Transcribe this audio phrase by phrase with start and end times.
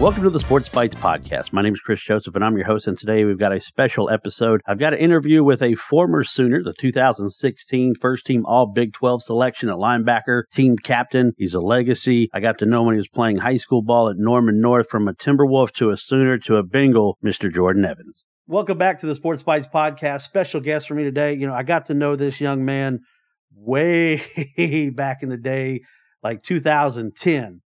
[0.00, 1.52] Welcome to the Sports Bites podcast.
[1.52, 2.86] My name is Chris Joseph, and I'm your host.
[2.86, 4.62] And today we've got a special episode.
[4.66, 9.22] I've got an interview with a former Sooner, the 2016 first team All Big 12
[9.24, 11.34] selection a linebacker, team captain.
[11.36, 12.30] He's a legacy.
[12.32, 15.06] I got to know when he was playing high school ball at Norman North from
[15.06, 17.52] a Timberwolf to a Sooner to a Bengal, Mr.
[17.52, 18.24] Jordan Evans.
[18.46, 20.22] Welcome back to the Sports Bites podcast.
[20.22, 21.34] Special guest for me today.
[21.34, 23.00] You know, I got to know this young man
[23.54, 24.22] way
[24.96, 25.82] back in the day,
[26.22, 27.60] like 2010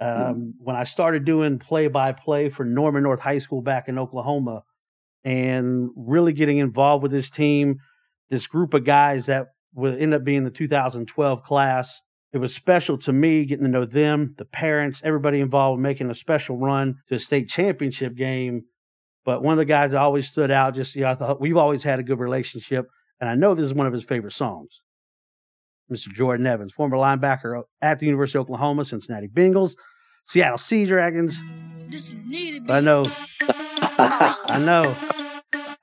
[0.00, 0.30] Mm-hmm.
[0.30, 3.98] um, when I started doing play by play for Norman North High School back in
[3.98, 4.64] Oklahoma
[5.22, 7.78] and really getting involved with this team,
[8.28, 12.00] this group of guys that would end up being the 2012 class.
[12.32, 16.14] It was special to me getting to know them, the parents, everybody involved, making a
[16.14, 18.62] special run to a state championship game.
[19.24, 21.56] But one of the guys that always stood out, just, you know, I thought we've
[21.56, 22.86] always had a good relationship.
[23.20, 24.80] And I know this is one of his favorite songs.
[25.90, 26.08] Mr.
[26.08, 29.76] Jordan Evans, former linebacker at the University of Oklahoma, Cincinnati Bengals,
[30.24, 31.36] Seattle Sea Dragons.
[32.66, 34.96] But I know, I know,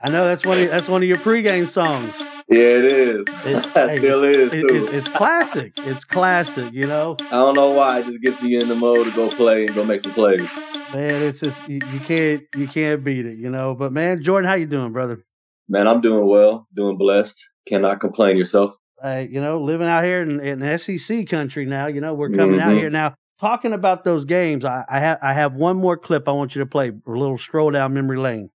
[0.02, 2.14] I know that's one of that's one of your pregame songs.
[2.50, 3.26] Yeah, it is.
[3.46, 4.88] It hey, still is it, too.
[4.88, 5.74] It, it's classic.
[5.78, 6.74] It's classic.
[6.74, 7.16] You know.
[7.20, 8.00] I don't know why.
[8.00, 10.50] It just gets me in the mode to go play and go make some plays.
[10.94, 13.38] Man, it's just you, you can't you can't beat it.
[13.38, 13.74] You know.
[13.74, 15.24] But man, Jordan, how you doing, brother?
[15.70, 16.68] Man, I'm doing well.
[16.76, 17.42] Doing blessed.
[17.68, 18.38] Cannot complain.
[18.38, 18.76] Yourself?
[19.04, 21.88] uh, you know, living out here in, in SEC country now.
[21.88, 22.70] You know, we're coming mm-hmm.
[22.70, 23.16] out here now.
[23.42, 26.60] Talking about those games, I, I have I have one more clip I want you
[26.60, 26.90] to play.
[26.90, 28.52] A little stroll down memory lane.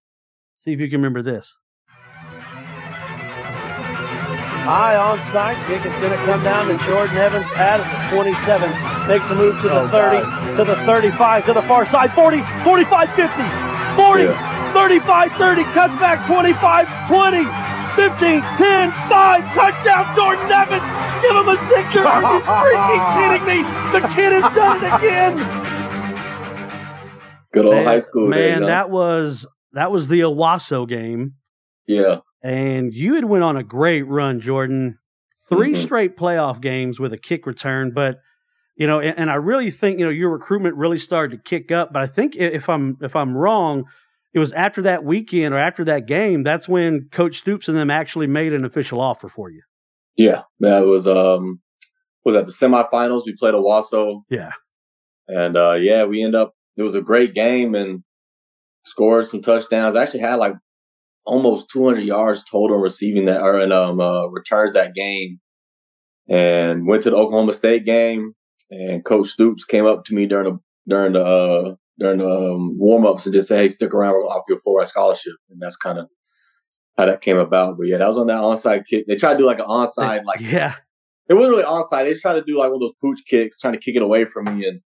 [0.59, 1.59] See if you can remember this.
[4.63, 8.71] High onside kick is going to come down to Jordan Evans at the 27.
[9.09, 10.57] Makes a move to the oh, 30, God.
[10.57, 13.43] to the 35, to the far side, 40, 45, 50,
[13.99, 14.73] 40, yeah.
[14.73, 17.43] 35, 30, cuts back 25, 20,
[17.97, 20.83] 15, 10, 5, touchdown, Jordan Evans.
[21.23, 22.05] Give him a sixer.
[22.05, 23.63] Are you freaking kidding me?
[23.91, 25.35] The kid has done it again.
[27.55, 28.29] Good old man, high school.
[28.29, 31.37] Man, that was that was the Owasso game.
[31.87, 32.19] Yeah.
[32.43, 34.99] And you had went on a great run, Jordan.
[35.49, 35.81] 3 mm-hmm.
[35.81, 38.19] straight playoff games with a kick return, but
[38.77, 41.73] you know, and, and, I really think you know your recruitment really started to kick
[41.73, 41.95] up.
[41.95, 43.85] But I think if I'm if I'm wrong,
[44.37, 47.91] it was after that weekend or after that game, that's when Coach Stoops and them
[47.91, 49.63] actually made an official offer for you.
[50.15, 51.63] Yeah, that was um
[52.23, 53.23] was at the semifinals.
[53.25, 54.21] We played Owasso.
[54.29, 54.51] Yeah.
[55.27, 58.05] And uh yeah, we end up it was a great game and
[58.85, 59.97] scored some touchdowns.
[59.97, 60.53] I actually had like
[61.25, 65.41] almost 200 yards total receiving that or in um uh, returns that game.
[66.29, 68.35] And went to the Oklahoma State game
[68.71, 72.79] and Coach Stoops came up to me during the during the uh during the um,
[72.79, 74.15] warm ups and just say, "Hey, stick around.
[74.15, 76.09] We're off your full ride scholarship." And that's kind of
[76.97, 77.77] how that came about.
[77.79, 79.07] But yeah, that was on that onside kick.
[79.07, 80.75] They tried to do like an onside, like yeah,
[81.29, 82.05] it wasn't really onside.
[82.05, 84.25] They tried to do like one of those pooch kicks, trying to kick it away
[84.25, 84.67] from me.
[84.67, 84.81] And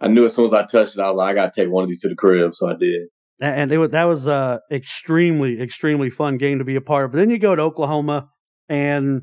[0.00, 1.70] I knew as soon as I touched it, I was like, I got to take
[1.70, 2.54] one of these to the crib.
[2.54, 3.08] So I did.
[3.38, 7.12] And it was, that was a extremely, extremely fun game to be a part of.
[7.12, 8.30] But then you go to Oklahoma,
[8.68, 9.22] and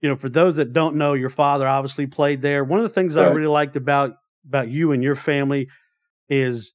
[0.00, 2.64] you know, for those that don't know, your father obviously played there.
[2.64, 3.26] One of the things right.
[3.26, 4.14] I really liked about
[4.46, 5.68] about you and your family
[6.34, 6.72] is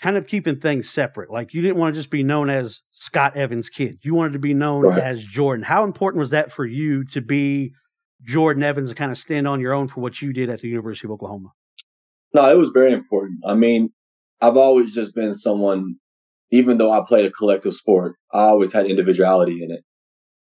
[0.00, 1.30] kind of keeping things separate.
[1.30, 3.98] Like you didn't want to just be known as Scott Evans' kid.
[4.02, 5.02] You wanted to be known right.
[5.02, 5.64] as Jordan.
[5.64, 7.72] How important was that for you to be
[8.22, 10.68] Jordan Evans and kind of stand on your own for what you did at the
[10.68, 11.52] University of Oklahoma?
[12.34, 13.40] No, it was very important.
[13.46, 13.90] I mean,
[14.40, 15.96] I've always just been someone,
[16.50, 19.84] even though I played a collective sport, I always had individuality in it.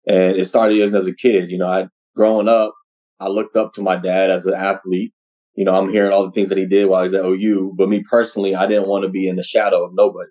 [0.07, 1.51] And it started as a kid.
[1.51, 2.74] You know, I growing up,
[3.19, 5.13] I looked up to my dad as an athlete
[5.59, 7.74] you know, I'm hearing all the things that he did while he's at OU.
[7.75, 10.30] But me personally, I didn't want to be in the shadow of nobody.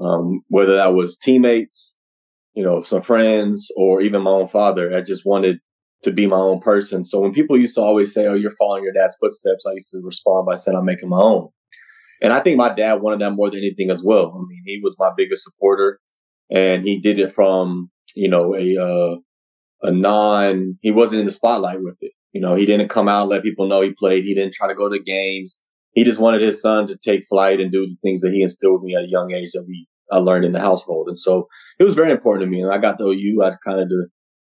[0.00, 1.92] Um, whether that was teammates,
[2.54, 4.96] you know, some friends, or even my own father.
[4.96, 5.58] I just wanted
[6.04, 7.04] to be my own person.
[7.04, 9.90] So when people used to always say, "Oh, you're following your dad's footsteps," I used
[9.90, 11.48] to respond by saying, "I'm making my own."
[12.22, 14.32] And I think my dad wanted that more than anything as well.
[14.34, 16.00] I mean, he was my biggest supporter,
[16.50, 19.16] and he did it from you know a uh,
[19.82, 20.78] a non.
[20.80, 22.12] He wasn't in the spotlight with it.
[22.36, 24.24] You know, he didn't come out and let people know he played.
[24.24, 25.58] He didn't try to go to games.
[25.92, 28.82] He just wanted his son to take flight and do the things that he instilled
[28.82, 31.08] in me at a young age that we I learned in the household.
[31.08, 31.48] And so
[31.78, 32.60] it was very important to me.
[32.60, 33.42] And I got to OU.
[33.42, 33.98] I kind of did,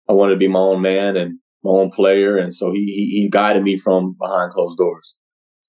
[0.09, 2.39] I wanted to be my own man and my own player.
[2.39, 5.13] And so he, he he guided me from behind closed doors.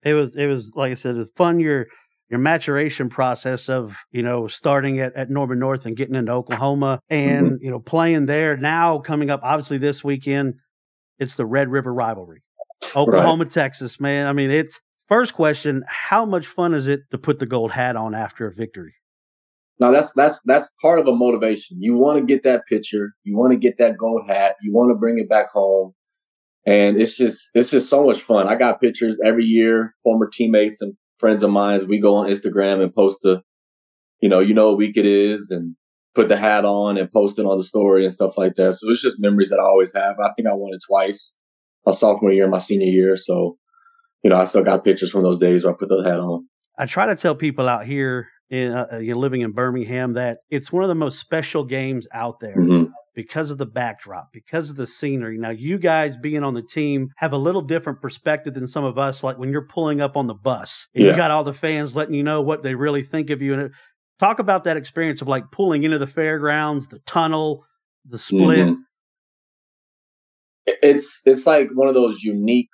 [0.02, 1.86] It was it was like I said, it's fun your
[2.30, 6.98] your maturation process of you know starting at, at Norman North and getting into Oklahoma
[7.10, 7.64] and mm-hmm.
[7.64, 10.54] you know playing there now coming up obviously this weekend
[11.18, 12.42] it's the Red River rivalry.
[12.94, 13.52] Oklahoma, right.
[13.52, 14.26] Texas, man.
[14.26, 17.96] I mean, it's first question, how much fun is it to put the gold hat
[17.96, 18.94] on after a victory?
[19.78, 21.78] Now that's that's that's part of a motivation.
[21.80, 24.90] You want to get that picture, you want to get that gold hat, you want
[24.90, 25.92] to bring it back home.
[26.64, 28.48] And it's just it's just so much fun.
[28.48, 32.82] I got pictures every year, former teammates and friends of mine, we go on Instagram
[32.82, 33.42] and post the,
[34.20, 35.76] you know, you know what week it is, and
[36.16, 38.74] put the hat on and post it on the story and stuff like that.
[38.74, 40.18] So it's just memories that I always have.
[40.18, 41.34] I think I won it twice,
[41.86, 43.16] a sophomore year, my senior year.
[43.16, 43.58] So,
[44.24, 46.48] you know, I still got pictures from those days where I put the hat on.
[46.78, 50.72] I try to tell people out here in uh, uh, living in Birmingham that it's
[50.72, 52.56] one of the most special games out there.
[52.56, 55.38] Mm-hmm because of the backdrop, because of the scenery.
[55.38, 58.98] Now, you guys being on the team have a little different perspective than some of
[58.98, 59.24] us.
[59.24, 61.10] Like when you're pulling up on the bus, yeah.
[61.10, 63.54] you got all the fans letting you know what they really think of you.
[63.54, 63.72] And
[64.18, 67.64] talk about that experience of like pulling into the fairgrounds, the tunnel,
[68.04, 68.68] the split.
[68.68, 68.80] Mm-hmm.
[70.66, 72.70] It's it's like one of those unique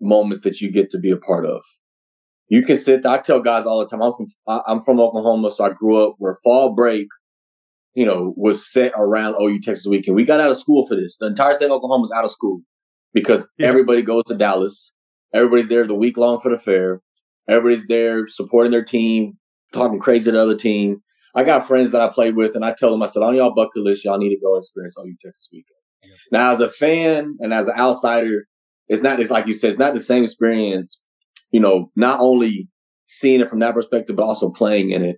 [0.00, 1.62] moments that you get to be a part of.
[2.48, 3.04] You can sit.
[3.06, 4.02] I tell guys all the time.
[4.02, 7.08] I'm from I'm from Oklahoma, so I grew up where fall break
[7.94, 10.16] you know, was set around OU Texas weekend.
[10.16, 11.16] We got out of school for this.
[11.18, 12.60] The entire state of Oklahoma was out of school
[13.12, 13.68] because yeah.
[13.68, 14.92] everybody goes to Dallas.
[15.32, 17.00] Everybody's there the week long for the fair.
[17.48, 19.38] Everybody's there supporting their team,
[19.74, 21.02] talking crazy to the other team.
[21.34, 23.54] I got friends that I played with, and I tell them, I said, on y'all
[23.54, 25.76] bucket list, y'all need to go experience OU Texas weekend.
[26.04, 26.14] Yeah.
[26.30, 28.46] Now, as a fan and as an outsider,
[28.88, 31.00] it's not, it's like you said, it's not the same experience,
[31.50, 32.68] you know, not only
[33.06, 35.16] seeing it from that perspective, but also playing in it.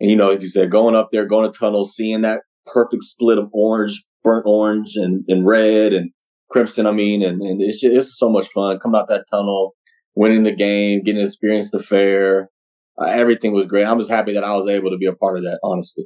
[0.00, 3.04] And you know, as you said, going up there, going to tunnels, seeing that perfect
[3.04, 6.10] split of orange, burnt orange, and, and red and
[6.50, 6.86] crimson.
[6.86, 9.74] I mean, and, and it's just it's so much fun coming out that tunnel,
[10.14, 12.50] winning the game, getting to experience the fair.
[12.98, 13.84] Uh, everything was great.
[13.84, 15.58] I'm just happy that I was able to be a part of that.
[15.62, 16.04] Honestly,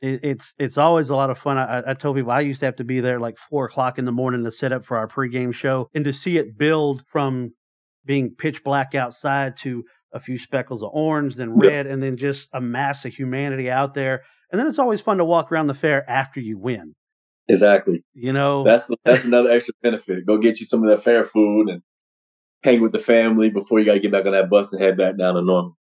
[0.00, 1.58] it's it's always a lot of fun.
[1.58, 4.04] I, I told people I used to have to be there like four o'clock in
[4.04, 7.52] the morning to set up for our pregame show, and to see it build from
[8.04, 12.48] being pitch black outside to a few speckles of orange, then red, and then just
[12.52, 14.22] a mass of humanity out there.
[14.50, 16.94] And then it's always fun to walk around the fair after you win.
[17.48, 18.04] Exactly.
[18.12, 20.26] You know, that's that's another extra benefit.
[20.26, 21.82] Go get you some of that fair food and
[22.62, 24.96] hang with the family before you got to get back on that bus and head
[24.96, 25.72] back down to Norman.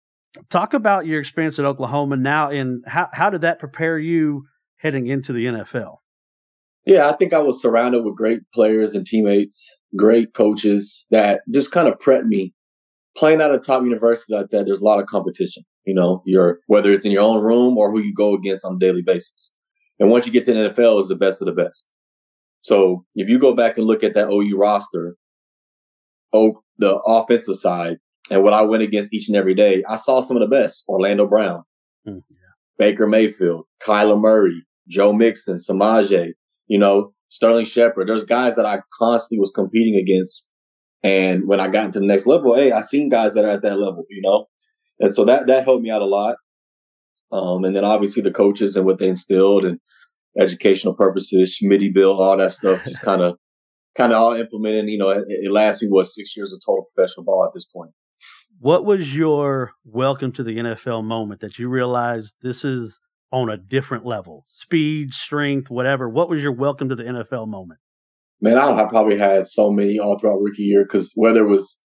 [0.49, 4.45] Talk about your experience at Oklahoma now, and how how did that prepare you
[4.77, 5.97] heading into the NFL?
[6.85, 11.71] Yeah, I think I was surrounded with great players and teammates, great coaches that just
[11.71, 12.53] kind of prepped me
[13.15, 15.63] playing at a top university like that, there's a lot of competition.
[15.85, 18.75] You know, you're whether it's in your own room or who you go against on
[18.75, 19.51] a daily basis.
[19.99, 21.87] And once you get to the NFL, it's the best of the best.
[22.61, 25.15] So if you go back and look at that OU roster,
[26.33, 27.97] oh, the offensive side,
[28.31, 30.83] and what I went against each and every day, I saw some of the best.
[30.87, 31.63] Orlando Brown,
[32.07, 32.37] mm, yeah.
[32.79, 36.31] Baker Mayfield, Kyler Murray, Joe Mixon, Samaje,
[36.67, 38.07] you know, Sterling Shepard.
[38.07, 40.45] There's guys that I constantly was competing against
[41.03, 43.63] and when I got into the next level, hey, I seen guys that are at
[43.63, 44.47] that level, you know,
[44.99, 46.35] and so that that helped me out a lot.
[47.31, 49.79] Um, and then obviously the coaches and what they instilled and
[50.39, 53.37] educational purposes, Schmitty bill, all that stuff, just kind of
[53.97, 54.89] kind of all implemented.
[54.89, 57.65] You know, it, it lasted me what six years of total professional ball at this
[57.65, 57.91] point.
[58.61, 62.99] What was your welcome to the NFL moment that you realized this is
[63.31, 66.07] on a different level, speed, strength, whatever?
[66.07, 67.79] What was your welcome to the NFL moment?
[68.39, 71.79] man, I, probably had so many all throughout rookie year because whether it was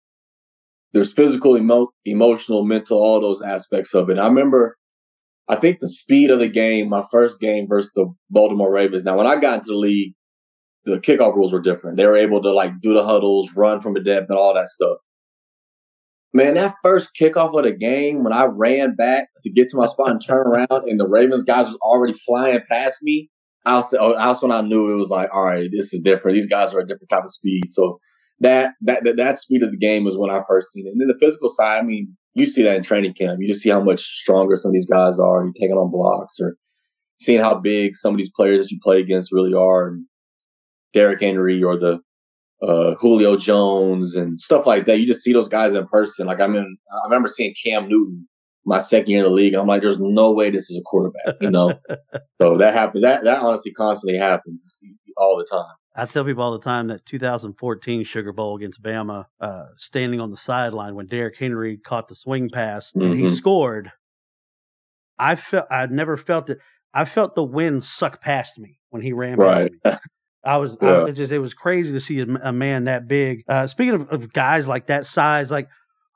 [0.91, 4.19] there's physical, emo- emotional, mental, all those aspects of it.
[4.19, 4.75] I remember,
[5.47, 9.05] I think the speed of the game, my first game versus the Baltimore Ravens.
[9.05, 10.13] Now, when I got into the league,
[10.83, 11.95] the kickoff rules were different.
[11.95, 14.67] They were able to like do the huddles, run from the depth, and all that
[14.67, 14.97] stuff.
[16.35, 19.85] Man, that first kickoff of the game, when I ran back to get to my
[19.85, 23.29] spot and turn around, and the Ravens guys was already flying past me,
[23.65, 26.35] I was, oh, that's when I knew it was like, all right, this is different.
[26.35, 27.69] These guys are a different type of speed.
[27.69, 27.99] So
[28.41, 30.89] that, that, that, that speed of the game was when I first seen it.
[30.89, 33.37] And then the physical side, I mean, you see that in training camp.
[33.39, 35.45] You just see how much stronger some of these guys are.
[35.45, 36.57] You're taking on blocks or
[37.17, 39.87] seeing how big some of these players that you play against really are.
[39.87, 40.05] And
[40.93, 41.99] Derrick Henry or the,
[42.61, 44.99] uh, Julio Jones and stuff like that.
[44.99, 46.27] You just see those guys in person.
[46.27, 48.27] Like I mean, I remember seeing Cam Newton
[48.65, 49.53] my second year in the league.
[49.53, 51.73] I'm like, there's no way this is a quarterback, you know?
[52.39, 53.03] so that happens.
[53.03, 54.81] That, that honestly constantly happens
[55.17, 55.73] all the time.
[55.95, 60.31] I tell people all the time that 2014 Sugar Bowl against Bama, uh, standing on
[60.31, 63.19] the sideline when Derrick Henry caught the swing pass and mm-hmm.
[63.19, 63.91] he scored.
[65.17, 66.57] I felt I'd never felt it.
[66.93, 69.71] I felt the wind suck past me when he ran right.
[69.83, 70.09] past me.
[70.45, 70.89] I was, yeah.
[70.89, 73.43] I, it just it was crazy to see a, a man that big.
[73.47, 75.67] Uh, speaking of, of guys like that size, like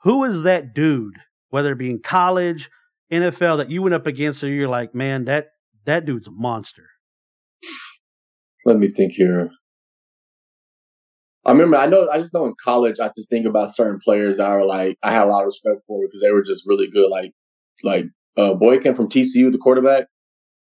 [0.03, 1.15] who is that dude
[1.49, 2.69] whether it be in college,
[3.11, 5.47] NFL, that you went up against, or you're like, man, that
[5.85, 6.87] that dude's a monster.
[8.65, 9.49] Let me think here.
[11.45, 14.37] I remember, I know, I just know in college, I just think about certain players
[14.37, 16.87] that are like, I had a lot of respect for because they were just really
[16.87, 17.09] good.
[17.09, 17.31] Like,
[17.81, 18.05] like
[18.37, 20.07] uh, Boykin from TCU, the quarterback.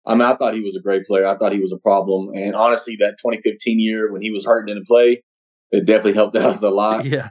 [0.05, 1.27] I mean, I thought he was a great player.
[1.27, 2.29] I thought he was a problem.
[2.33, 5.23] And honestly, that 2015 year when he was hurting in the play,
[5.71, 7.05] it definitely helped us a lot.
[7.05, 7.29] Yeah.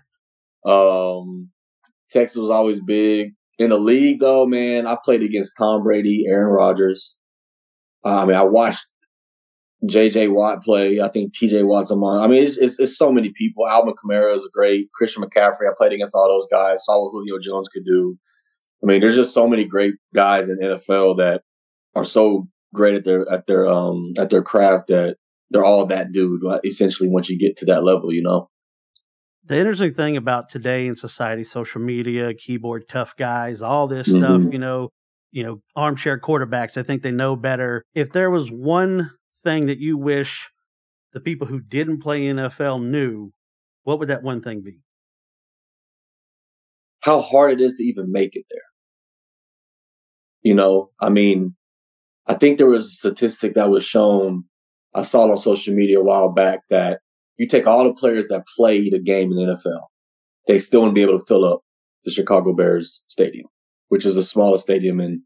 [0.65, 1.50] Um,
[2.11, 3.33] Texas was always big.
[3.59, 7.17] in the league, though, man, I played against Tom Brady, Aaron Rodgers.
[8.05, 8.87] Uh, I mean, I watched
[9.87, 10.29] J.J.
[10.29, 11.00] Watt play.
[11.00, 11.62] I think T.J.
[11.62, 12.21] Watt's among.
[12.21, 13.67] I mean, it's, it's, it's so many people.
[13.67, 14.89] Alvin Kamara is a great.
[14.95, 15.69] Christian McCaffrey.
[15.69, 16.85] I played against all those guys.
[16.85, 18.19] Saw what Julio Jones could do.
[18.83, 21.43] I mean, there's just so many great guys in NFL that
[21.95, 25.17] are so great at their at their um at their craft that
[25.50, 26.43] they're all that dude.
[26.65, 28.49] Essentially, once you get to that level, you know.
[29.45, 34.23] The interesting thing about today in society, social media, keyboard tough guys, all this mm-hmm.
[34.23, 34.91] stuff, you know,
[35.33, 36.77] you know, armchair quarterbacks.
[36.77, 37.83] I think they know better.
[37.95, 39.11] If there was one
[39.43, 40.49] thing that you wish
[41.12, 43.33] the people who didn't play NFL knew,
[43.83, 44.81] what would that one thing be?
[47.00, 48.61] How hard it is to even make it there.
[50.43, 51.57] You know, I mean,
[52.31, 54.45] I think there was a statistic that was shown.
[54.95, 57.01] I saw it on social media a while back that
[57.39, 59.81] you take all the players that played a game in the NFL,
[60.47, 61.63] they still wouldn't be able to fill up
[62.05, 63.47] the Chicago Bears stadium,
[63.89, 65.25] which is the smallest stadium in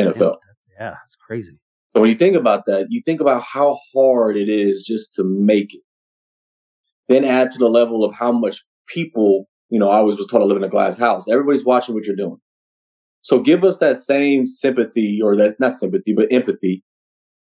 [0.00, 0.34] NFL.
[0.80, 1.52] Yeah, it's crazy.
[1.94, 5.22] So when you think about that, you think about how hard it is just to
[5.24, 5.82] make it.
[7.08, 10.40] Then add to the level of how much people, you know, I always was taught
[10.40, 11.28] to live in a glass house.
[11.28, 12.38] Everybody's watching what you're doing.
[13.26, 16.84] So give us that same sympathy or that not sympathy, but empathy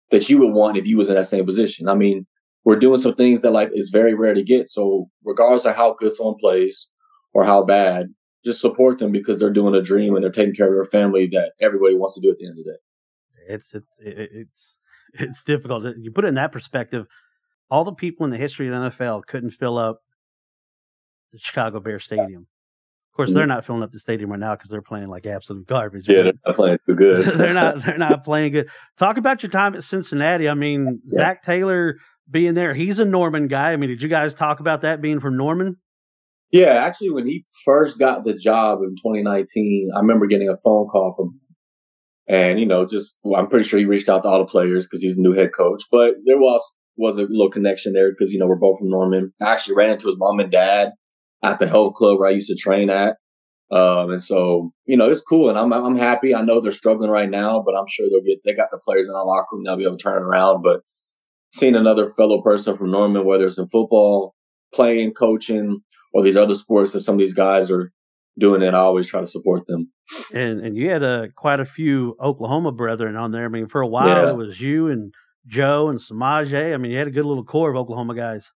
[0.09, 1.87] that you would want if you was in that same position.
[1.87, 2.27] I mean,
[2.65, 4.67] we're doing some things that like is very rare to get.
[4.67, 6.89] So regardless of how good someone plays
[7.33, 8.07] or how bad,
[8.43, 11.29] just support them because they're doing a dream and they're taking care of their family
[11.31, 12.77] that everybody wants to do at the end of the day.
[13.47, 14.77] It's it's it's
[15.13, 15.85] it's difficult.
[15.99, 17.05] You put it in that perspective.
[17.69, 20.01] All the people in the history of the NFL couldn't fill up
[21.31, 22.47] the Chicago Bear Stadium.
[23.11, 23.49] Of course, they're mm-hmm.
[23.49, 26.07] not filling up the stadium right now because they're playing like absolute garbage.
[26.07, 27.25] Yeah, they're not playing too good.
[27.37, 27.83] they're not.
[27.83, 28.69] They're not playing good.
[28.97, 30.47] Talk about your time at Cincinnati.
[30.47, 31.19] I mean, yeah.
[31.19, 31.97] Zac Taylor
[32.29, 32.73] being there.
[32.73, 33.73] He's a Norman guy.
[33.73, 35.75] I mean, did you guys talk about that being from Norman?
[36.51, 40.87] Yeah, actually, when he first got the job in 2019, I remember getting a phone
[40.87, 41.39] call from him.
[42.27, 44.85] And, you know, just, well, I'm pretty sure he reached out to all the players
[44.85, 45.83] because he's a new head coach.
[45.91, 46.61] But there was
[46.95, 49.33] was a little connection there because, you know, we're both from Norman.
[49.41, 50.91] I actually ran into his mom and dad
[51.43, 53.17] at the health club where I used to train at.
[53.71, 56.35] Um, and so, you know, it's cool and I'm, I'm happy.
[56.35, 59.07] I know they're struggling right now, but I'm sure they'll get, they got the players
[59.07, 59.63] in the locker room.
[59.63, 60.61] They'll be able to turn it around.
[60.61, 60.81] But
[61.53, 64.35] seeing another fellow person from Norman, whether it's in football,
[64.73, 65.79] playing, coaching,
[66.13, 67.91] or these other sports that some of these guys are
[68.37, 69.91] doing it, I always try to support them.
[70.33, 73.45] And and you had a quite a few Oklahoma brethren on there.
[73.45, 74.29] I mean, for a while yeah.
[74.29, 75.13] it was you and
[75.47, 76.73] Joe and Samaje.
[76.73, 78.51] I mean, you had a good little core of Oklahoma guys.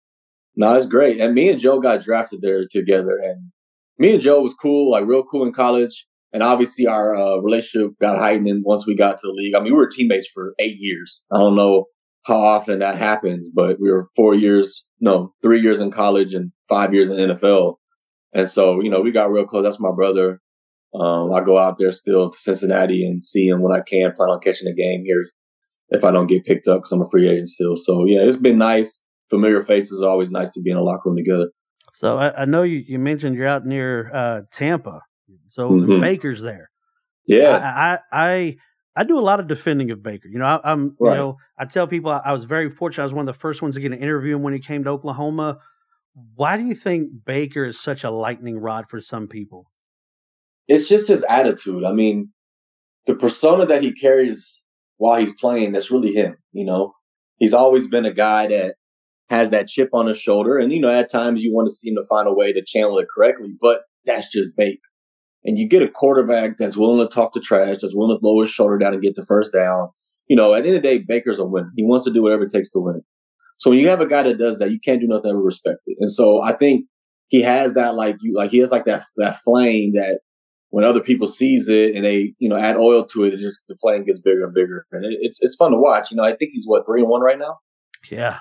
[0.56, 1.20] No, it's great.
[1.20, 3.18] And me and Joe got drafted there together.
[3.18, 3.52] And
[3.98, 6.06] me and Joe was cool, like real cool in college.
[6.32, 9.56] And obviously our uh, relationship got heightened once we got to the league.
[9.56, 11.24] I mean, we were teammates for eight years.
[11.32, 11.86] I don't know
[12.26, 16.52] how often that happens, but we were four years, no, three years in college and
[16.70, 17.76] five years in NFL.
[18.34, 19.64] And so, you know, we got real close.
[19.64, 20.40] That's my brother.
[20.96, 24.30] Um, I go out there still to Cincinnati and see him when I can, plan
[24.30, 25.26] on catching a game here
[25.90, 27.76] if I don't get picked up because I'm a free agent still.
[27.76, 29.00] So yeah, it's been nice
[29.34, 31.50] familiar faces are always nice to be in a locker room together.
[31.94, 35.02] So I, I know you, you mentioned you're out near uh, Tampa,
[35.50, 36.02] so mm-hmm.
[36.02, 36.70] Baker's there.
[37.26, 38.56] Yeah, I, I, I
[38.96, 40.28] I do a lot of defending of Baker.
[40.28, 41.12] You know, I, am right.
[41.12, 43.04] you know I tell people I, I, was very fortunate.
[43.04, 44.84] I was one of the first ones to get an interview him when he came
[44.84, 45.60] to Oklahoma.
[46.36, 49.72] Why do you think Baker is such a lightning rod for some people?
[50.68, 51.84] It's just his attitude.
[51.84, 52.32] I mean,
[53.08, 54.62] the persona that he carries
[54.98, 56.36] while he's playing, that's really him.
[56.52, 56.94] You know,
[57.38, 58.76] he's always been a guy that
[59.30, 60.58] has that chip on his shoulder.
[60.58, 62.64] And, you know, at times you want to see him to find a way to
[62.64, 64.82] channel it correctly, but that's just bait.
[65.46, 68.44] And you get a quarterback that's willing to talk to trash, that's willing to lower
[68.44, 69.90] his shoulder down and get the first down.
[70.28, 71.72] You know, at the end of the day, Baker's a winner.
[71.76, 73.02] He wants to do whatever it takes to win.
[73.58, 75.80] So when you have a guy that does that, you can't do nothing but respect
[75.86, 75.98] it.
[76.00, 76.86] And so I think
[77.28, 80.20] he has that like you like he has like that that flame that
[80.70, 83.62] when other people sees it and they you know add oil to it, it just
[83.68, 84.86] the flame gets bigger and bigger.
[84.92, 86.12] And it, it's it's fun to watch.
[86.12, 87.60] You know, I think he's what three and one right now.
[88.10, 88.40] Yeah,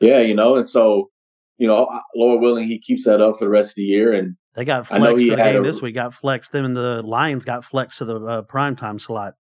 [0.00, 1.10] yeah, you know, and so
[1.58, 4.12] you know, Lord willing, he keeps that up for the rest of the year.
[4.12, 5.96] And they got flexed the game a, this week.
[5.96, 6.52] Got flexed.
[6.52, 9.34] Them and the Lions got flexed to the uh, prime time slot.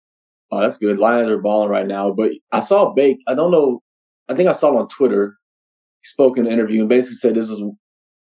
[0.52, 0.98] Oh, that's good.
[0.98, 2.12] Lions are balling right now.
[2.12, 3.20] But I saw Bake.
[3.28, 3.82] I don't know.
[4.28, 5.36] I think I saw him on Twitter.
[6.02, 7.62] He spoke in an interview and basically said this is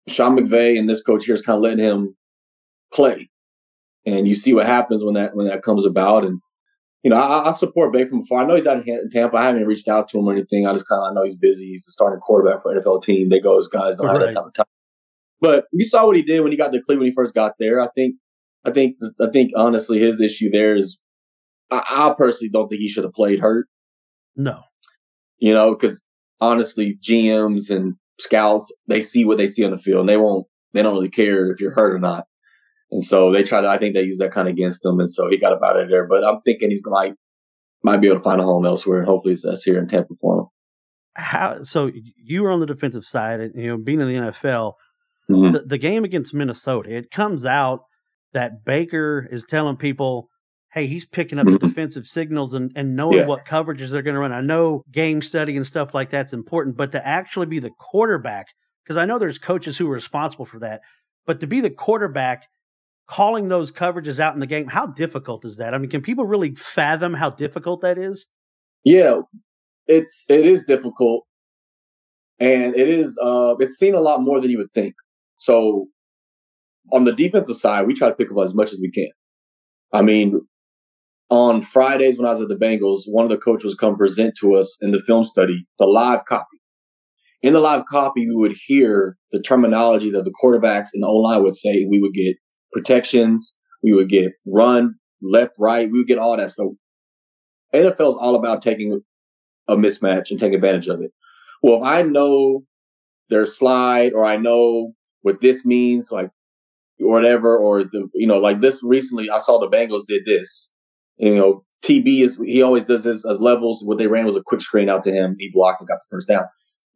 [0.07, 2.15] Sean McVay and this coach here is kind of letting him
[2.93, 3.29] play.
[4.05, 6.23] And you see what happens when that when that comes about.
[6.23, 6.39] And
[7.03, 8.43] you know, I, I support Bay from afar.
[8.43, 9.37] I know he's out in Tampa.
[9.37, 10.65] I haven't reached out to him or anything.
[10.65, 11.67] I just kind of I know he's busy.
[11.67, 13.29] He's a starting quarterback for NFL team.
[13.29, 14.13] They go as guys don't right.
[14.13, 14.65] have that type of time.
[15.39, 16.99] But you saw what he did when he got to Cleveland.
[16.99, 17.79] When he first got there.
[17.79, 18.15] I think,
[18.65, 20.97] I think, I think honestly, his issue there is,
[21.69, 23.67] I, I personally don't think he should have played hurt.
[24.35, 24.61] No,
[25.37, 26.03] you know, because
[26.39, 30.47] honestly, GMs and scouts they see what they see on the field, and they won't,
[30.73, 32.25] they don't really care if you're hurt or not.
[32.91, 34.99] And so they tried to, I think they used that kind of against him.
[34.99, 36.07] And so he got up out of there.
[36.07, 37.15] But I'm thinking he's going might,
[37.83, 38.99] might be able to find a home elsewhere.
[38.99, 40.45] And hopefully that's here in Tampa for him.
[41.15, 44.73] How, so you were on the defensive side and, you know, being in the NFL,
[45.29, 45.53] mm-hmm.
[45.53, 47.81] the, the game against Minnesota, it comes out
[48.33, 50.29] that Baker is telling people,
[50.73, 51.57] hey, he's picking up mm-hmm.
[51.57, 53.25] the defensive signals and, and knowing yeah.
[53.25, 54.31] what coverages they're going to run.
[54.31, 58.47] I know game study and stuff like that's important, but to actually be the quarterback,
[58.83, 60.81] because I know there's coaches who are responsible for that,
[61.25, 62.43] but to be the quarterback
[63.07, 65.73] calling those coverages out in the game, how difficult is that?
[65.73, 68.27] I mean, can people really fathom how difficult that is?
[68.83, 69.21] Yeah,
[69.87, 71.25] it's it is difficult,
[72.39, 74.93] and it is uh, it's seen a lot more than you would think.
[75.37, 75.87] So
[76.91, 79.09] on the defensive side, we try to pick up as much as we can.
[79.93, 80.41] I mean,
[81.29, 84.35] on Fridays when I was at the Bengals, one of the coaches would come present
[84.39, 86.57] to us in the film study the live copy.
[87.41, 91.17] In the live copy, we would hear the terminology that the quarterbacks and the O
[91.17, 91.85] line would say.
[91.89, 92.35] We would get
[92.71, 96.51] protections, we would get run left, right, we would get all that.
[96.51, 96.75] So
[97.73, 99.01] NFL is all about taking
[99.67, 101.11] a mismatch and taking advantage of it.
[101.61, 102.63] Well, if I know
[103.29, 106.29] their slide or I know what this means, like
[106.99, 110.69] or whatever, or the you know, like this recently, I saw the Bengals did this.
[111.17, 113.83] You know, TB is he always does his, as levels.
[113.83, 115.35] What they ran was a quick screen out to him.
[115.39, 116.43] He blocked and got the first down.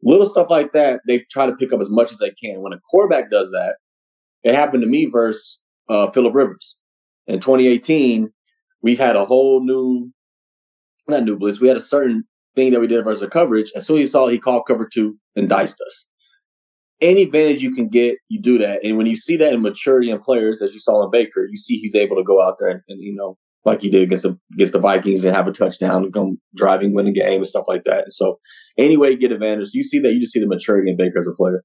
[0.02, 2.60] Little stuff like that, they try to pick up as much as they can.
[2.62, 3.76] When a quarterback does that,
[4.44, 6.76] it happened to me versus uh, Philip Rivers
[7.26, 8.30] in 2018.
[8.82, 10.10] We had a whole new,
[11.08, 11.60] not new blitz.
[11.60, 12.24] We had a certain
[12.56, 13.72] thing that we did versus the coverage.
[13.76, 16.06] As soon as he saw it, he called cover two and diced us
[17.02, 18.84] any advantage you can get, you do that.
[18.84, 21.56] And when you see that in maturity in players, as you saw in Baker, you
[21.56, 24.24] see he's able to go out there and, and you know, like he did against
[24.24, 27.46] the against the Vikings and have a touchdown and come driving, win a game and
[27.46, 28.04] stuff like that.
[28.04, 28.40] And so
[28.78, 29.70] anyway, get advantage.
[29.72, 31.62] You see that you just see the maturity in Baker as a player.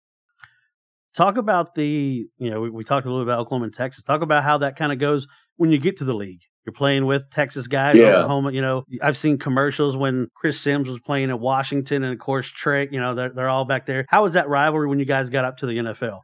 [1.17, 4.03] Talk about the, you know, we, we talked a little bit about Oklahoma and Texas.
[4.03, 6.41] Talk about how that kind of goes when you get to the league.
[6.63, 8.17] You're playing with Texas guys, yeah.
[8.17, 8.51] Oklahoma.
[8.51, 12.47] You know, I've seen commercials when Chris Simms was playing at Washington, and of course
[12.47, 12.87] Trey.
[12.91, 14.05] You know, they're they're all back there.
[14.09, 16.19] How was that rivalry when you guys got up to the NFL?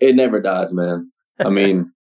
[0.00, 1.12] It never dies, man.
[1.38, 1.92] I mean,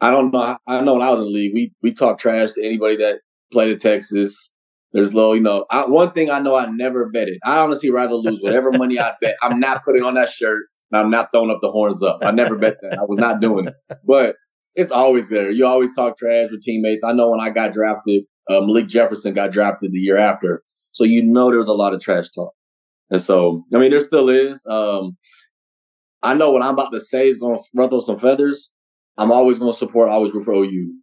[0.00, 0.56] I don't know.
[0.66, 3.20] I know when I was in the league, we we talk trash to anybody that
[3.52, 4.50] played at Texas.
[4.92, 5.66] There's low, you know.
[5.68, 7.38] I, one thing I know, I never betted.
[7.44, 9.36] I honestly rather lose whatever money I bet.
[9.42, 10.66] I'm not putting on that shirt.
[10.92, 12.18] And I'm not throwing up the horns up.
[12.22, 12.98] I never bet that.
[12.98, 13.74] I was not doing it.
[14.04, 14.36] But
[14.74, 15.50] it's always there.
[15.50, 17.02] You always talk trash with teammates.
[17.02, 20.62] I know when I got drafted, uh, Malik Jefferson got drafted the year after.
[20.92, 22.52] So you know there's a lot of trash talk.
[23.10, 24.64] And so, I mean, there still is.
[24.66, 25.16] Um,
[26.22, 28.70] I know what I'm about to say is going to ruffle some feathers.
[29.18, 30.94] I'm always going to support, always root for OU.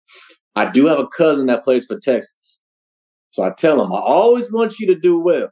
[0.56, 2.60] I do have a cousin that plays for Texas.
[3.32, 5.50] So I tell him, I always want you to do well.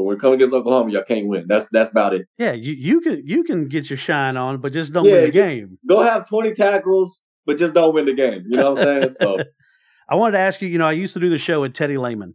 [0.00, 1.44] But when it comes against Oklahoma, y'all can't win.
[1.46, 2.26] That's that's about it.
[2.38, 5.24] Yeah, you, you can you can get your shine on, but just don't yeah, win
[5.26, 5.78] the game.
[5.86, 8.44] Go have 20 tackles, but just don't win the game.
[8.48, 9.16] You know what I'm saying?
[9.20, 9.38] So
[10.08, 11.98] I wanted to ask you, you know, I used to do the show with Teddy
[11.98, 12.34] Lehman,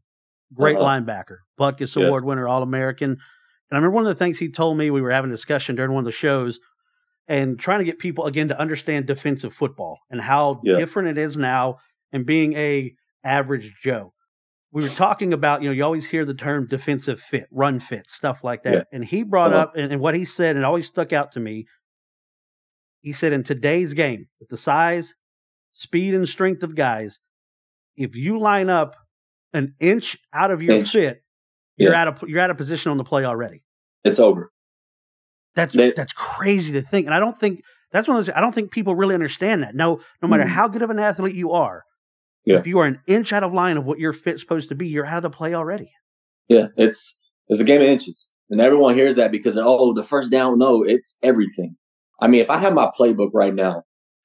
[0.53, 0.85] great uh-huh.
[0.85, 3.09] linebacker, Butkus Award winner, All American.
[3.09, 3.19] And
[3.71, 5.91] I remember one of the things he told me, we were having a discussion during
[5.91, 6.59] one of the shows
[7.27, 10.77] and trying to get people again to understand defensive football and how yeah.
[10.77, 11.79] different it is now
[12.11, 14.13] and being a average Joe.
[14.75, 18.11] We were talking about, you know, you always hear the term defensive fit, run fit,
[18.11, 18.73] stuff like that.
[18.73, 18.83] Yeah.
[18.91, 19.61] And he brought uh-huh.
[19.61, 21.65] up, and, and what he said, and it always stuck out to me,
[22.99, 25.15] he said, in today's game, with the size,
[25.71, 27.21] speed, and strength of guys,
[27.95, 28.97] if you line up
[29.53, 30.91] an inch out of your inch.
[30.91, 31.23] fit,
[31.77, 33.63] you're out of you're out of position on the play already.
[34.03, 34.51] It's over.
[35.55, 37.61] That's they, that's crazy to think, and I don't think
[37.93, 38.35] that's one of those.
[38.35, 39.73] I don't think people really understand that.
[39.73, 40.51] No, no matter mm-hmm.
[40.51, 41.85] how good of an athlete you are,
[42.45, 42.57] yeah.
[42.57, 44.87] if you are an inch out of line of what your fit's supposed to be,
[44.87, 45.91] you're out of the play already.
[46.47, 47.15] Yeah, it's
[47.47, 50.59] it's a game of inches, and everyone hears that because oh, the first down.
[50.59, 51.75] No, it's everything.
[52.21, 53.83] I mean, if I have my playbook right now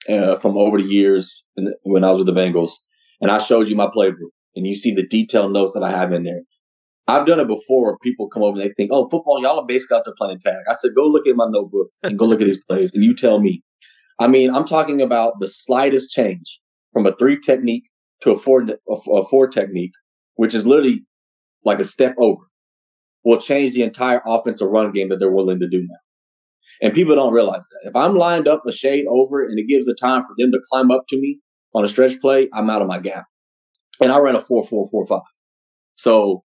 [0.09, 1.45] uh, from over the years
[1.83, 2.73] when I was with the Bengals,
[3.21, 6.13] and I showed you my playbook, and you see the detailed notes that I have
[6.13, 6.43] in there,
[7.09, 7.99] I've done it before.
[7.99, 10.59] People come over and they think, "Oh, football, y'all are basically out there playing tag."
[10.69, 13.15] I said, "Go look at my notebook and go look at these plays, and you
[13.15, 13.63] tell me."
[14.19, 16.61] I mean, I'm talking about the slightest change
[16.93, 17.85] from a three technique
[18.23, 19.93] to a four a four technique,
[20.35, 21.05] which is literally
[21.65, 22.43] like a step over,
[23.25, 25.97] will change the entire offensive run game that they're willing to do now.
[26.83, 27.89] And people don't realize that.
[27.89, 30.61] If I'm lined up a shade over and it gives a time for them to
[30.71, 31.39] climb up to me
[31.75, 33.27] on a stretch play, I'm out of my gap.
[34.01, 35.21] And I ran a 4 4 4 5.
[35.97, 36.43] So,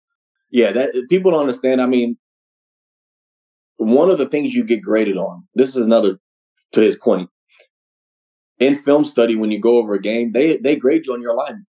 [0.51, 1.81] yeah, that people don't understand.
[1.81, 2.17] I mean,
[3.77, 6.17] one of the things you get graded on, this is another
[6.73, 7.29] to his point.
[8.59, 11.31] In film study, when you go over a game, they they grade you on your
[11.31, 11.65] alignment.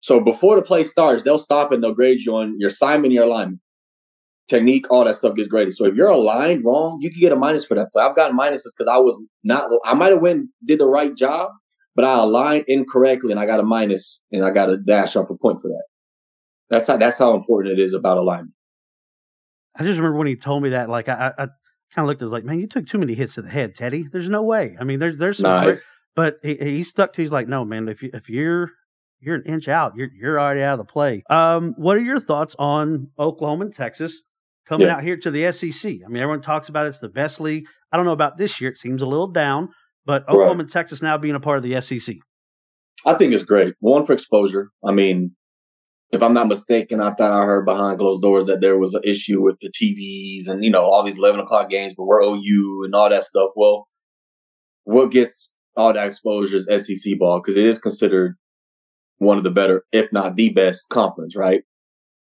[0.00, 3.24] So before the play starts, they'll stop and they'll grade you on your assignment, your
[3.24, 3.60] alignment.
[4.48, 5.74] technique, all that stuff gets graded.
[5.74, 8.02] So if you're aligned wrong, you can get a minus for that play.
[8.02, 9.70] I've gotten minuses because I was not.
[9.84, 11.50] I might have went did the right job,
[11.94, 15.30] but I aligned incorrectly, and I got a minus, and I got a dash off
[15.30, 15.84] a point for that.
[16.70, 18.54] That's how that's how important it is about alignment.
[19.76, 21.46] I just remember when he told me that, like I, I
[21.94, 23.74] kind of looked at it like, man, you took too many hits to the head,
[23.74, 24.04] Teddy.
[24.10, 24.76] There's no way.
[24.80, 25.84] I mean, there's there's some, Nice.
[26.14, 27.22] but he, he stuck to.
[27.22, 27.88] He's like, no, man.
[27.88, 28.70] If you if you're
[29.20, 31.22] you're an inch out, you're you're already out of the play.
[31.30, 34.20] Um, what are your thoughts on Oklahoma and Texas
[34.66, 34.96] coming Yeah.
[34.96, 35.90] out here to the SEC?
[36.04, 37.64] I mean, everyone talks about it's the best league.
[37.90, 38.70] I don't know about this year.
[38.70, 39.70] It seems a little down,
[40.06, 40.34] but Right.
[40.34, 42.16] Oklahoma and Texas now being a part of the SEC.
[43.06, 43.74] I think it's great.
[43.80, 44.68] One for exposure.
[44.86, 45.34] I mean,
[46.10, 49.02] if I'm not mistaken, I thought I heard behind closed doors that there was an
[49.04, 52.84] issue with the TVs and you know all these 11 o'clock games, but we're OU
[52.84, 53.50] and all that stuff.
[53.54, 53.88] Well,
[54.84, 58.36] what gets all that exposure is SEC ball because it is considered
[59.18, 61.36] one of the better, if not the best conference.
[61.36, 61.62] Right?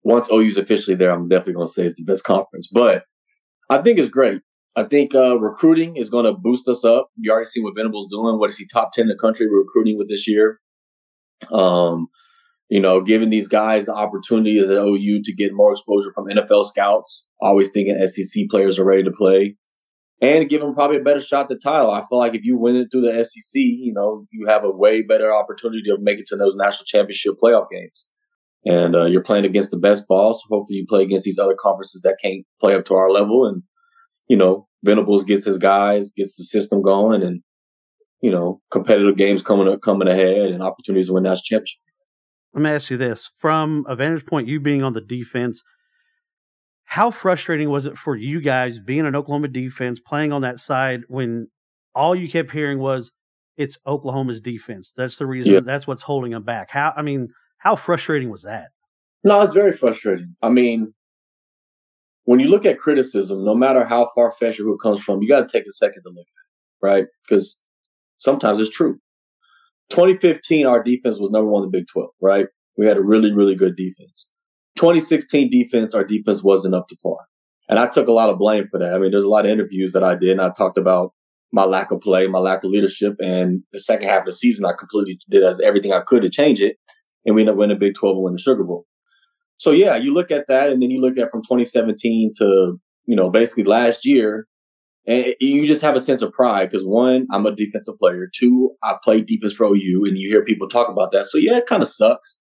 [0.04, 2.68] Once OU's officially there, I'm definitely going to say it's the best conference.
[2.72, 3.04] But
[3.70, 4.42] I think it's great.
[4.76, 7.10] I think uh, recruiting is going to boost us up.
[7.18, 8.38] You already see what Venables doing.
[8.38, 10.60] What is he top ten in the country recruiting with this year?
[11.52, 12.08] Um,
[12.70, 16.28] you know, giving these guys the opportunity as an OU to get more exposure from
[16.28, 17.26] NFL scouts.
[17.42, 19.56] Always thinking SEC players are ready to play,
[20.22, 21.92] and give them probably a better shot to title.
[21.92, 24.72] I feel like if you win it through the SEC, you know, you have a
[24.72, 28.08] way better opportunity to make it to those national championship playoff games.
[28.66, 30.42] And uh, you're playing against the best balls.
[30.42, 33.46] So hopefully, you play against these other conferences that can't play up to our level.
[33.46, 33.64] And
[34.30, 37.42] you know, Venables gets his guys, gets the system going, and
[38.22, 41.80] you know, competitive games coming up, coming ahead, and opportunities to win national championship.
[42.54, 45.64] Let me ask you this: from a vantage point, you being on the defense,
[46.86, 51.02] how frustrating was it for you guys being an Oklahoma defense, playing on that side
[51.08, 51.48] when
[51.96, 53.12] all you kept hearing was
[53.58, 54.92] it's Oklahoma's defense?
[54.96, 55.54] That's the reason.
[55.54, 55.60] Yeah.
[55.62, 56.70] That's what's holding them back.
[56.70, 56.94] How?
[56.96, 58.70] I mean, how frustrating was that?
[59.24, 60.36] No, it's very frustrating.
[60.42, 60.94] I mean,
[62.26, 65.22] when you look at criticism, no matter how far fetched or who it comes from,
[65.22, 67.06] you got to take a second to look at it, right?
[67.28, 67.58] Because
[68.18, 69.00] sometimes it's true.
[69.90, 72.48] 2015, our defense was number one in the Big 12, right?
[72.78, 74.28] We had a really, really good defense.
[74.78, 77.18] 2016 defense, our defense wasn't up to par.
[77.70, 78.94] And I took a lot of blame for that.
[78.94, 81.14] I mean, there's a lot of interviews that I did, and I talked about
[81.52, 83.16] my lack of play, my lack of leadership.
[83.20, 86.30] And the second half of the season, I completely did as everything I could to
[86.30, 86.78] change it.
[87.26, 88.86] And we ended up winning the Big 12 and winning the Sugar Bowl.
[89.58, 93.16] So yeah, you look at that, and then you look at from 2017 to you
[93.16, 94.48] know basically last year,
[95.06, 98.30] and you just have a sense of pride because one, I'm a defensive player.
[98.34, 101.26] Two, I played defense for OU, and you hear people talk about that.
[101.26, 102.38] So yeah, it kind of sucks,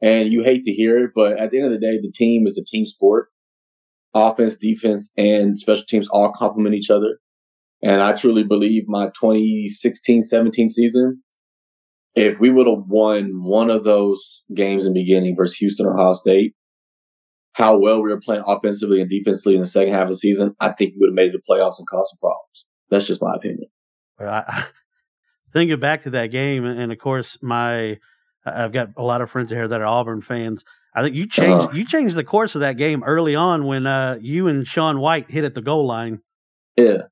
[0.00, 2.46] and you hate to hear it, but at the end of the day, the team
[2.46, 3.28] is a team sport.
[4.14, 7.18] Offense, defense, and special teams all complement each other.
[7.82, 11.22] And I truly believe my 2016 17 season,
[12.14, 15.94] if we would have won one of those games in the beginning versus Houston or
[15.94, 16.54] Ohio State,
[17.56, 20.54] how well we were playing offensively and defensively in the second half of the season,
[20.60, 22.66] I think we would have made the playoffs and caused some problems.
[22.90, 23.68] That's just my opinion.
[24.20, 24.64] Well, I, I,
[25.54, 27.96] thinking back to that game, and of course, my
[28.44, 30.64] I've got a lot of friends here that are Auburn fans.
[30.94, 31.74] I think you changed Uh-huh.
[31.76, 35.30] you changed the course of that game early on when uh, you and Sean White
[35.30, 36.20] hit at the goal line.
[36.76, 37.04] Yeah.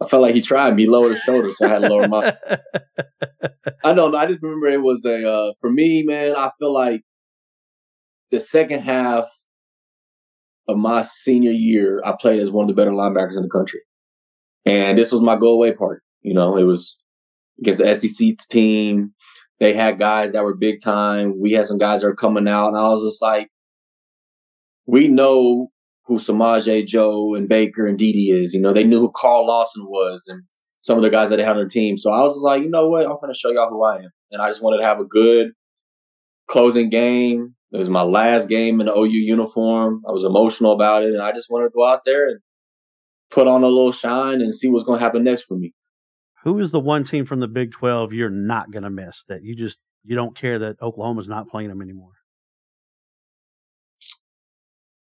[0.00, 2.36] I felt like he tried me, lowered his shoulder, so I had to lower my.
[3.84, 4.18] I don't know.
[4.18, 6.36] I just remember it was a uh, for me, man.
[6.36, 7.02] I feel like
[8.30, 9.24] the second half
[10.68, 13.80] of my senior year, I played as one of the better linebackers in the country,
[14.64, 16.00] and this was my go away party.
[16.22, 16.96] You know, it was
[17.60, 19.12] against the SEC team.
[19.60, 21.34] They had guys that were big time.
[21.40, 23.48] We had some guys that were coming out, and I was just like,
[24.86, 25.68] we know
[26.06, 28.54] who Samaje, Joe, and Baker and Dede is.
[28.54, 30.42] You know, they knew who Carl Lawson was and
[30.80, 31.98] some of the guys that they had on their team.
[31.98, 33.02] So I was just like, you know what?
[33.02, 34.10] I'm going to show y'all who I am.
[34.32, 35.48] And I just wanted to have a good
[36.48, 37.54] closing game.
[37.70, 40.02] It was my last game in the OU uniform.
[40.08, 41.12] I was emotional about it.
[41.12, 42.40] And I just wanted to go out there and
[43.30, 45.74] put on a little shine and see what's going to happen next for me.
[46.44, 49.42] Who is the one team from the Big Twelve you're not going to miss that
[49.42, 52.12] you just you don't care that Oklahoma's not playing them anymore?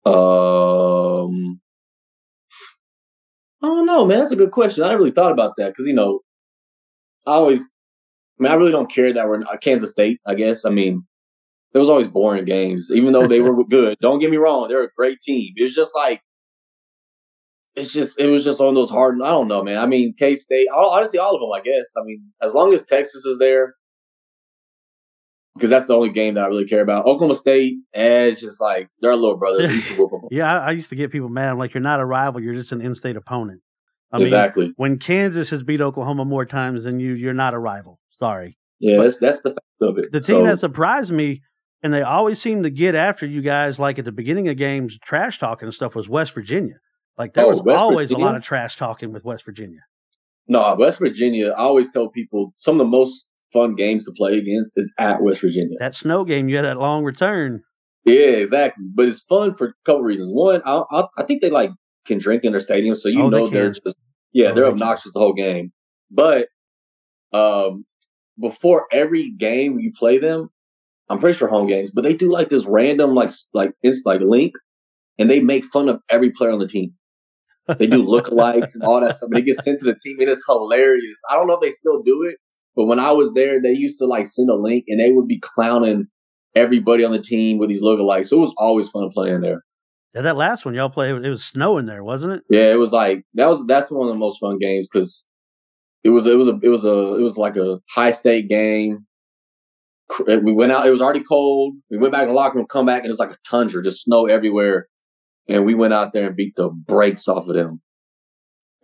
[0.06, 1.60] Um,
[3.62, 4.20] I don't know, man.
[4.20, 4.84] That's a good question.
[4.84, 6.20] I never really thought about that because you know,
[7.26, 10.20] I always, I mean, I really don't care that we're in Kansas State.
[10.26, 10.66] I guess.
[10.66, 11.06] I mean,
[11.74, 13.98] there was always boring games, even though they were good.
[14.02, 15.54] Don't get me wrong; they're a great team.
[15.56, 16.22] It was just like,
[17.76, 19.16] it's just, it was just on those hard.
[19.22, 19.78] I don't know, man.
[19.78, 20.68] I mean, K State.
[20.74, 21.52] Honestly, all of them.
[21.52, 21.92] I guess.
[21.98, 23.76] I mean, as long as Texas is there.
[25.56, 27.06] Because that's the only game that I really care about.
[27.06, 29.60] Oklahoma State, eh, it's just like they're a little brother.
[29.68, 30.22] We used to whoop 'em.
[30.32, 31.50] Yeah, I, I used to get people mad.
[31.52, 32.42] I'm like, you're not a rival.
[32.42, 33.62] You're just an in-state opponent.
[34.12, 34.74] I mean, exactly.
[34.78, 38.00] when Kansas has beat Oklahoma more times than you, you're not a rival.
[38.10, 38.58] Sorry.
[38.80, 40.12] Yeah, But- that's that's the fact of it.
[40.12, 41.44] The team So, that surprised me
[41.84, 43.78] and they always seem to get after you guys.
[43.80, 46.76] Like at the beginning of games, trash talking and stuff was West Virginia.
[47.18, 48.24] Like there Oh, was West always Virginia?
[48.24, 49.80] a lot of trash talking with West Virginia.
[50.48, 51.50] No, West Virginia.
[51.52, 55.22] I always tell people some of the most fun games to play against is at
[55.22, 55.78] West Virginia.
[55.80, 57.62] That snow game, you had that long return.
[58.06, 58.84] Yeah, exactly.
[58.94, 60.30] But it's fun for a couple reasons.
[60.32, 61.72] One, I, I, I think they like
[62.06, 63.96] can drink in their stadium, so you Oh, know they're just
[64.34, 64.82] yeah Oh, they're they can.
[64.82, 65.72] obnoxious the whole game.
[66.12, 66.48] But
[67.32, 67.86] um,
[68.40, 70.50] before every game you play them,
[71.14, 74.22] I'm pretty sure home games, but they do like this random like like it's like
[74.22, 74.54] link,
[75.20, 76.94] and they make fun of every player on the team.
[77.78, 79.30] They do lookalikes and all that stuff.
[79.30, 81.22] And it gets sent to the team, and it's hilarious.
[81.30, 82.38] I don't know if they still do it,
[82.76, 85.28] but when I was there, they used to like send a link, and they would
[85.28, 86.08] be clowning
[86.56, 88.28] everybody on the team with these lookalikes.
[88.28, 89.64] So it was always fun playing there.
[90.14, 92.44] Yeah, that last one y'all played, it was snowing there, wasn't it?
[92.50, 95.24] Yeah, it was like that was that's one of the most fun games because
[96.04, 99.06] it was it was a it was a it was like a high state game.
[100.28, 101.76] We went out; it was already cold.
[101.90, 103.84] We went back in the locker room, come back, and it was like a tundra,
[103.84, 104.88] just snow everywhere.
[105.48, 107.82] And we went out there and beat the brakes off of them.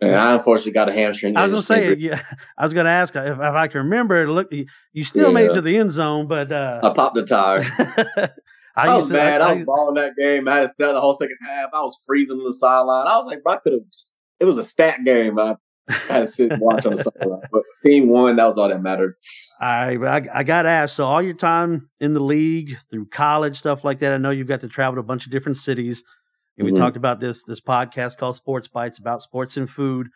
[0.02, 1.36] And I unfortunately got a hamstring.
[1.36, 2.08] I was gonna say, injury.
[2.08, 2.22] yeah,
[2.58, 4.30] I was gonna ask if, if I can remember.
[4.30, 7.60] Look, you, still made it to the end zone, but uh, I popped the tire.
[8.76, 9.42] I, I, was to, mad.
[9.42, 10.48] I, I- was balling that game.
[10.48, 11.70] I had to sell the whole second half.
[11.74, 13.08] I was freezing on the sideline.
[13.08, 13.82] I was like, bro, I could have.
[14.38, 15.38] It was a stat game.
[15.38, 15.56] I
[16.08, 17.42] to sit and watch on the sideline.
[17.52, 18.36] But team won.
[18.36, 19.14] That was all that mattered.
[19.60, 20.96] I, I I got asked.
[20.96, 24.12] So all your time in the league, through college, stuff like that.
[24.12, 26.02] I know you've got to travel to a bunch of different cities.
[26.58, 26.78] And we Mhm.
[26.78, 30.08] talked about this this podcast called Sports Bites about sports and food.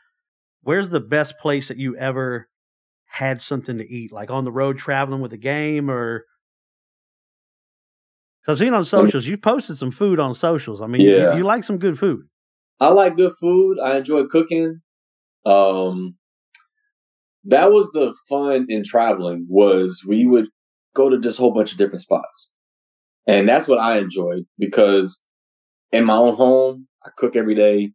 [0.63, 2.49] Where's the best place that you ever
[3.07, 4.13] had something to eat?
[4.13, 6.25] Like on the road traveling with a game, or
[8.43, 10.81] because I've seen on socials, you posted some food on socials.
[10.83, 12.27] I mean, you- you, like some good food.
[12.81, 13.79] I like good food.
[13.79, 14.83] I enjoy cooking.
[15.45, 16.17] Um,
[17.45, 20.47] that was the fun in traveling was we would
[20.95, 22.51] go to this whole bunch of different spots,
[23.27, 25.21] and that's what I enjoyed because
[25.93, 27.93] in my own home I cook every day,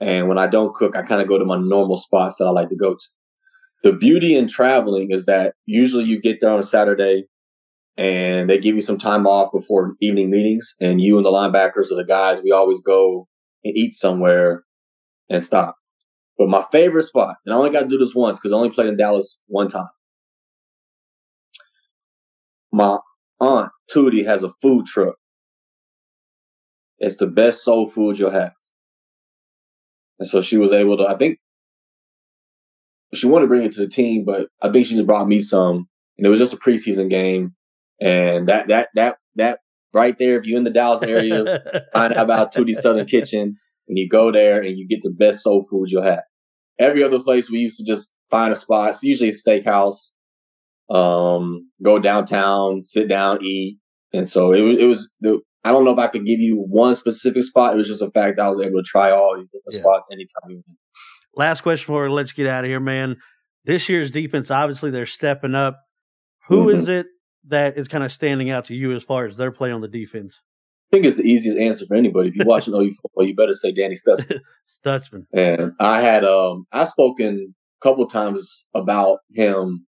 [0.00, 2.50] and when I don't cook, I kind of go to my normal spots that I
[2.50, 3.00] like to go to.
[3.82, 7.24] The beauty in traveling is that usually you get there on a Saturday
[7.96, 11.90] and they give you some time off before evening meetings, and you and the linebackers
[11.90, 13.26] or the guys, we always go
[13.64, 14.64] and eat somewhere
[15.28, 15.76] and stop.
[16.40, 18.70] But my favorite spot, and I only got to do this once because I only
[18.70, 19.90] played in Dallas one time.
[22.72, 22.96] My
[23.40, 25.16] aunt Tootie has a food truck.
[26.98, 28.52] It's the best soul food you'll have.
[30.18, 31.40] And so she was able to, I think,
[33.12, 35.42] she wanted to bring it to the team, but I think she just brought me
[35.42, 35.90] some.
[36.16, 37.54] And it was just a preseason game.
[38.00, 39.58] And that, that, that, that
[39.92, 41.60] right there, if you're in the Dallas area,
[41.92, 45.42] find out about Tootie's Southern Kitchen, and you go there and you get the best
[45.42, 46.22] soul food you'll have.
[46.80, 50.10] Every other place we used to just find a spot, it's usually a steakhouse,
[50.88, 53.78] um, go downtown, sit down, eat,
[54.12, 54.78] and so it was.
[54.80, 55.40] It was the.
[55.62, 57.74] I don't know if I could give you one specific spot.
[57.74, 59.80] It was just a fact that I was able to try all these different Yeah.
[59.80, 60.64] spots anytime.
[61.36, 63.16] Last question before we let you get out of here, man.
[63.66, 65.78] This year's defense, obviously, they're stepping up.
[66.48, 66.74] Who Mhm.
[66.78, 67.06] is it
[67.48, 69.86] that is kind of standing out to you as far as their play on the
[69.88, 70.40] defense?
[70.90, 72.30] I think it's the easiest answer for anybody.
[72.30, 74.40] If you watch an OU football, you better say Danny Stutsman.
[74.84, 75.26] Stutsman.
[75.32, 79.86] And I had um I spoken a couple times about him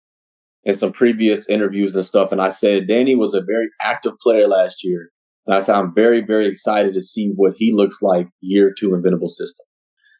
[0.62, 4.46] in some previous interviews and stuff, and I said Danny was a very active player
[4.46, 5.10] last year.
[5.46, 8.94] And I said I'm very, very excited to see what he looks like year two
[8.94, 9.66] in Venable system.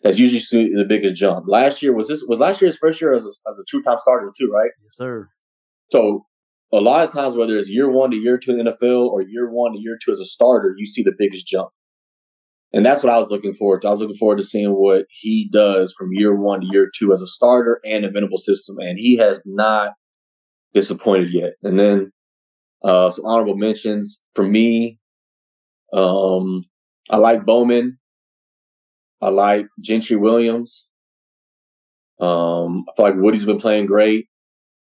[0.03, 1.47] That's usually the biggest jump.
[1.47, 3.81] Last year was this was last year his first year as a, as a true
[3.81, 4.71] time starter too, right?
[4.83, 5.31] Yes, sir.
[5.91, 6.27] So
[6.79, 9.23] a lot of times, whether it's year one to year two in the NFL or
[9.23, 11.71] year one to year two as a starter, you see the biggest jump.
[12.73, 13.87] And that's what I was looking forward to.
[13.87, 17.13] I was looking forward to seeing what he does from year one to year two
[17.13, 18.79] as a starter and a Venable system.
[18.81, 19.93] And he has not
[20.73, 21.53] disappointed yet.
[21.63, 22.11] And then
[22.83, 24.99] uh, some honorable mentions for me.
[25.93, 26.65] Um,
[27.09, 27.99] I like Bowman.
[29.23, 30.87] I like Gentry Williams.
[32.21, 34.27] Um, I feel like Woodi's been playing great.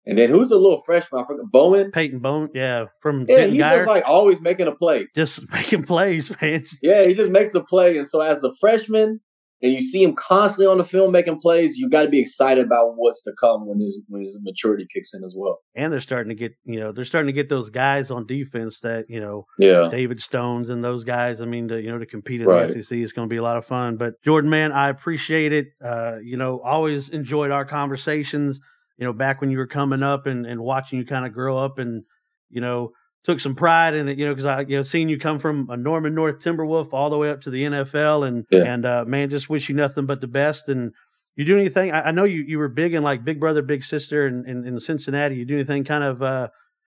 [0.06, 1.24] And then who's the little freshman?
[1.50, 1.90] Bowman.
[1.90, 3.76] Peyton Bowen, yeah, from Yeah, he's Geyer.
[3.78, 5.06] just like always making a play.
[5.16, 6.64] just making plays, man.
[6.82, 7.96] Yeah, he just makes a play.
[7.96, 9.20] And so as a freshman,
[9.62, 12.66] and you see him constantly on the film making plays, you got to be excited
[12.66, 15.60] about what's to come when his when his maturity kicks in as well.
[15.74, 18.80] And they're starting to get, you know, they're starting to get those guys on defense
[18.80, 19.88] that, you know, Yeah.
[19.90, 21.40] David Stones and those guys.
[21.40, 22.68] I mean, to, you know, to compete in Right.
[22.68, 23.96] the SEC is going to be a lot of fun.
[23.96, 25.68] But Jordan, man, I appreciate it.
[25.82, 28.60] Uh, you know, always enjoyed our conversations.
[28.98, 31.58] You know, back when you were coming up and and watching you kind of grow
[31.58, 32.04] up, and
[32.50, 32.92] you know,
[33.24, 34.18] took some pride in it.
[34.18, 37.10] You know, because I you know seeing you come from a Norman North Timberwolf all
[37.10, 38.62] the way up to the NFL, and Yeah.
[38.64, 40.68] and uh, man, just wish you nothing but the best.
[40.68, 40.92] And
[41.36, 41.90] you do anything?
[41.90, 44.66] I, I know you you were big in like Big Brother Big Sister in, in,
[44.66, 45.34] in Cincinnati.
[45.36, 46.48] You do anything kind of uh,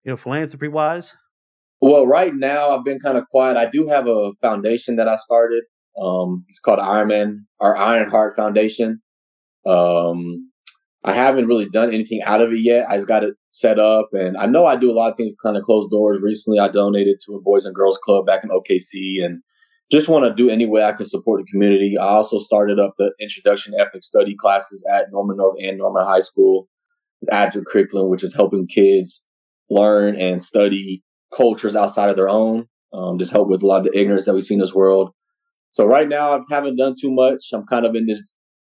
[0.04, 1.14] you know philanthropy wise?
[1.82, 3.58] Well, right now I've been kind of quiet.
[3.58, 5.64] I do have a foundation that I started.
[6.00, 9.02] Um, it's called Ironman, our Ironheart Foundation.
[9.66, 10.52] Um,
[11.04, 12.90] I haven't really done anything out of it yet.
[12.90, 15.34] I just got it set up, and I know I do a lot of things
[15.42, 16.22] kind of closed doors.
[16.22, 19.42] Recently, I donated to a Boys and Girls Club back in OKC, and
[19.92, 21.98] just want to do any way I can support the community.
[21.98, 26.22] I also started up the introduction ethnic study classes at Norman North and Norman High
[26.22, 26.68] School,
[27.32, 29.24] adjunct curriculum, which is helping kids
[29.70, 31.04] learn and study
[31.36, 32.68] cultures outside of their own.
[32.94, 35.12] Um, just help with a lot of the ignorance that we see in this world.
[35.72, 37.46] So right now, I haven't done too much.
[37.54, 38.22] I'm kind of in this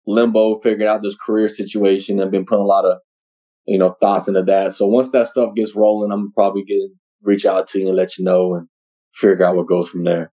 [0.07, 2.21] limbo, figuring out this career situation.
[2.21, 2.97] I've been putting a lot of
[3.67, 4.73] you know thoughts into that.
[4.73, 8.17] So once that stuff gets rolling, I'm probably getting reach out to you and let
[8.17, 8.67] you know and
[9.13, 10.31] figure out what goes from there.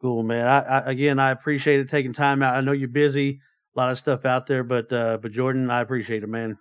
[0.00, 0.46] Cool, man.
[0.46, 2.56] I, I again, I appreciate it taking time out.
[2.56, 3.40] I know you're busy,
[3.74, 6.58] a lot of stuff out there, but uh, but Jordan, I appreciate it, man.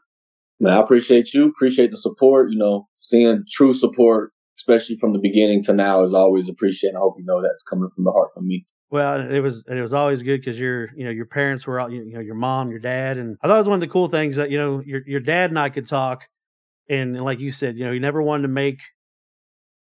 [0.60, 1.48] Man, I appreciate you.
[1.48, 2.52] Appreciate the support.
[2.52, 6.96] You know, seeing true support, especially from the beginning to now, is always appreciated.
[6.96, 8.66] I hope you know that's coming from the heart from me.
[8.92, 11.90] Well, it was it was always good because your you know your parents were all
[11.90, 14.10] you know your mom, your dad, and I thought it was one of the cool
[14.10, 16.28] things that you know your your dad and I could talk,
[16.90, 18.80] and, and like you said, you know he never wanted to make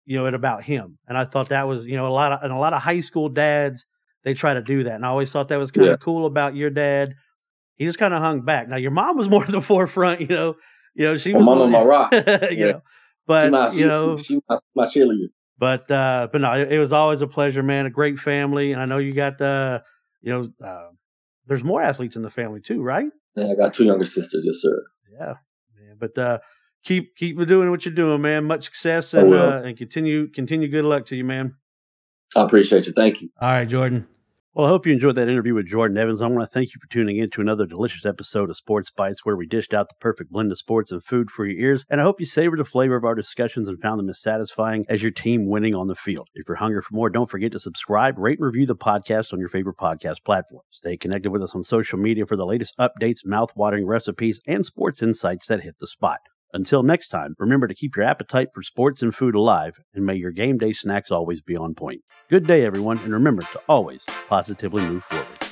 [0.07, 2.45] you know it about him, and I thought that was you know a lot of
[2.45, 3.85] and a lot of high school dads
[4.23, 5.97] they try to do that, and I always thought that was kind of yeah.
[5.97, 7.17] cool about your dad.
[7.75, 8.69] He just kind of hung back.
[8.69, 10.55] Now your mom was more at the forefront, you know.
[10.95, 12.67] You know she was mama my rock, you yeah.
[12.67, 12.83] know.
[13.27, 15.31] But my, you know, she, she my, my cheerleader.
[15.59, 17.87] But uh, but no, it, it, was always a pleasure, man.
[17.87, 19.81] A great family, and I know you got uh,
[20.21, 20.89] you know, uh,
[21.47, 23.07] there's more athletes in the family too, right?
[23.37, 24.83] Yeah, I got two younger sisters, yes, sir.
[25.13, 25.35] Yeah,
[25.79, 25.97] man.
[25.99, 26.39] But uh,
[26.85, 28.45] keep keep doing what you're doing, man.
[28.45, 31.55] Much success and uh, and continue continue good luck to you, man.
[32.35, 32.93] I appreciate you.
[32.93, 33.31] Thank you.
[33.41, 34.09] All right, Jordan.
[34.57, 36.23] Well, I hope you enjoyed that interview with Jordan Evans.
[36.23, 39.25] I want to thank you for tuning in to another delicious episode of Sports Bites,
[39.25, 41.85] where we dished out the perfect blend of sports and food for your ears.
[41.91, 44.85] And I hope you savored the flavor of our discussions and found them as satisfying
[44.89, 46.29] as your team winning on the field.
[46.35, 49.41] If you're hungry for more, don't forget to subscribe, rate, and review the podcast on
[49.41, 50.63] your favorite podcast platform.
[50.71, 55.03] Stay connected with us on social media for the latest updates, mouth-watering recipes, and sports
[55.03, 56.21] insights that hit the spot.
[56.55, 60.15] Until next time, remember to keep your appetite for sports and food alive, and may
[60.15, 62.01] your game day snacks always be on point.
[62.31, 65.44] Good day, everyone, and remember to always positively move forward.